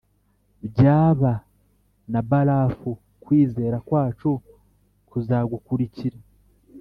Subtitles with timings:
[0.67, 1.33] byaba
[2.11, 2.89] na barafu,
[3.23, 4.29] kwizera kwacu
[5.09, 6.17] kuzagukurikira